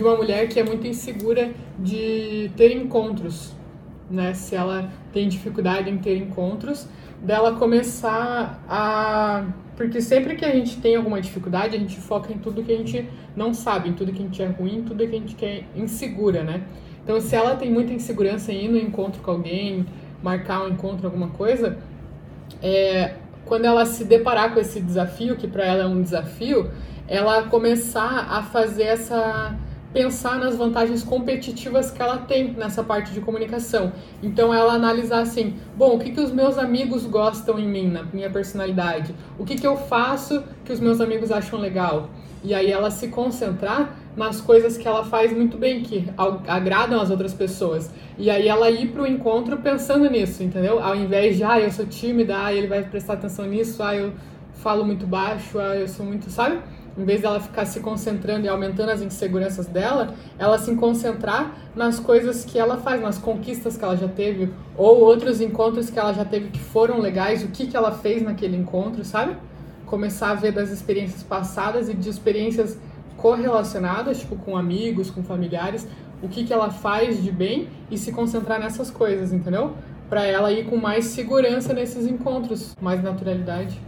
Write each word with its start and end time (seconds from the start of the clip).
de 0.00 0.04
uma 0.04 0.16
mulher 0.16 0.48
que 0.48 0.58
é 0.58 0.64
muito 0.64 0.86
insegura 0.86 1.52
de 1.78 2.50
ter 2.56 2.74
encontros, 2.74 3.52
né? 4.10 4.32
Se 4.32 4.56
ela 4.56 4.90
tem 5.12 5.28
dificuldade 5.28 5.90
em 5.90 5.98
ter 5.98 6.16
encontros, 6.16 6.88
dela 7.22 7.54
começar 7.56 8.64
a 8.66 9.44
porque 9.76 10.00
sempre 10.00 10.36
que 10.36 10.44
a 10.44 10.52
gente 10.52 10.78
tem 10.78 10.96
alguma 10.96 11.20
dificuldade, 11.20 11.76
a 11.76 11.78
gente 11.78 11.96
foca 11.96 12.32
em 12.32 12.38
tudo 12.38 12.62
que 12.62 12.72
a 12.72 12.76
gente 12.76 13.08
não 13.34 13.52
sabe, 13.52 13.88
em 13.88 13.92
tudo 13.94 14.12
que 14.12 14.18
a 14.18 14.22
gente 14.22 14.42
é 14.42 14.46
ruim, 14.46 14.78
em 14.78 14.82
tudo 14.82 15.06
que 15.06 15.16
a 15.16 15.18
gente 15.18 15.44
é 15.44 15.64
insegura, 15.74 16.42
né? 16.42 16.62
Então, 17.02 17.18
se 17.18 17.34
ela 17.34 17.56
tem 17.56 17.70
muita 17.70 17.92
insegurança 17.92 18.52
em 18.52 18.66
ir 18.66 18.68
no 18.68 18.76
encontro 18.76 19.22
com 19.22 19.30
alguém, 19.30 19.86
marcar 20.22 20.64
um 20.64 20.68
encontro, 20.68 21.06
alguma 21.06 21.28
coisa, 21.28 21.78
é, 22.62 23.14
quando 23.46 23.64
ela 23.64 23.86
se 23.86 24.04
deparar 24.04 24.52
com 24.52 24.60
esse 24.60 24.82
desafio, 24.82 25.36
que 25.36 25.48
para 25.48 25.64
ela 25.64 25.84
é 25.84 25.86
um 25.86 26.02
desafio, 26.02 26.70
ela 27.08 27.44
começar 27.44 28.28
a 28.30 28.42
fazer 28.42 28.82
essa 28.82 29.58
pensar 29.92 30.38
nas 30.38 30.56
vantagens 30.56 31.02
competitivas 31.02 31.90
que 31.90 32.00
ela 32.00 32.18
tem 32.18 32.52
nessa 32.52 32.82
parte 32.82 33.12
de 33.12 33.20
comunicação. 33.20 33.92
Então 34.22 34.54
ela 34.54 34.74
analisar 34.74 35.20
assim, 35.20 35.54
bom, 35.76 35.96
o 35.96 35.98
que, 35.98 36.10
que 36.10 36.20
os 36.20 36.30
meus 36.30 36.58
amigos 36.58 37.04
gostam 37.06 37.58
em 37.58 37.68
mim, 37.68 37.88
na 37.88 38.04
minha 38.04 38.30
personalidade? 38.30 39.14
O 39.38 39.44
que, 39.44 39.56
que 39.56 39.66
eu 39.66 39.76
faço 39.76 40.42
que 40.64 40.72
os 40.72 40.80
meus 40.80 41.00
amigos 41.00 41.32
acham 41.32 41.58
legal? 41.58 42.10
E 42.42 42.54
aí 42.54 42.70
ela 42.70 42.90
se 42.90 43.08
concentrar 43.08 43.96
nas 44.16 44.40
coisas 44.40 44.78
que 44.78 44.88
ela 44.88 45.04
faz 45.04 45.32
muito 45.32 45.58
bem, 45.58 45.82
que 45.82 46.08
agradam 46.46 47.00
as 47.00 47.10
outras 47.10 47.34
pessoas. 47.34 47.90
E 48.18 48.30
aí 48.30 48.48
ela 48.48 48.70
ir 48.70 48.88
para 48.88 49.02
o 49.02 49.06
encontro 49.06 49.58
pensando 49.58 50.08
nisso, 50.10 50.42
entendeu? 50.42 50.82
Ao 50.82 50.96
invés 50.96 51.36
de, 51.36 51.44
ah, 51.44 51.60
eu 51.60 51.70
sou 51.70 51.84
tímida, 51.84 52.44
ah, 52.44 52.52
ele 52.52 52.66
vai 52.66 52.82
prestar 52.82 53.14
atenção 53.14 53.44
nisso, 53.46 53.82
ah, 53.82 53.94
eu 53.94 54.12
falo 54.54 54.84
muito 54.84 55.06
baixo, 55.06 55.58
ah, 55.58 55.76
eu 55.76 55.86
sou 55.86 56.04
muito, 56.04 56.30
sabe? 56.30 56.58
Em 56.98 57.04
vez 57.04 57.22
dela 57.22 57.40
ficar 57.40 57.64
se 57.64 57.80
concentrando 57.80 58.46
e 58.46 58.48
aumentando 58.48 58.90
as 58.90 59.00
inseguranças 59.00 59.66
dela, 59.66 60.14
ela 60.38 60.58
se 60.58 60.74
concentrar 60.74 61.54
nas 61.74 62.00
coisas 62.00 62.44
que 62.44 62.58
ela 62.58 62.76
faz, 62.76 63.00
nas 63.00 63.16
conquistas 63.16 63.76
que 63.76 63.84
ela 63.84 63.96
já 63.96 64.08
teve, 64.08 64.52
ou 64.76 65.00
outros 65.00 65.40
encontros 65.40 65.88
que 65.88 65.98
ela 65.98 66.12
já 66.12 66.24
teve 66.24 66.48
que 66.48 66.58
foram 66.58 66.98
legais, 66.98 67.44
o 67.44 67.48
que, 67.48 67.66
que 67.66 67.76
ela 67.76 67.92
fez 67.92 68.22
naquele 68.22 68.56
encontro, 68.56 69.04
sabe? 69.04 69.36
Começar 69.86 70.30
a 70.30 70.34
ver 70.34 70.52
das 70.52 70.70
experiências 70.70 71.22
passadas 71.22 71.88
e 71.88 71.94
de 71.94 72.08
experiências 72.08 72.78
correlacionadas, 73.16 74.20
tipo 74.20 74.36
com 74.36 74.56
amigos, 74.56 75.10
com 75.10 75.22
familiares, 75.22 75.86
o 76.22 76.28
que, 76.28 76.44
que 76.44 76.52
ela 76.52 76.70
faz 76.70 77.22
de 77.22 77.30
bem 77.30 77.68
e 77.90 77.96
se 77.96 78.12
concentrar 78.12 78.58
nessas 78.58 78.90
coisas, 78.90 79.32
entendeu? 79.32 79.74
Para 80.08 80.26
ela 80.26 80.50
ir 80.52 80.66
com 80.66 80.76
mais 80.76 81.06
segurança 81.06 81.72
nesses 81.72 82.06
encontros, 82.06 82.74
mais 82.80 83.02
naturalidade. 83.02 83.80